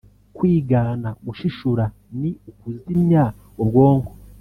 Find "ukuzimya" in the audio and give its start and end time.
2.49-3.23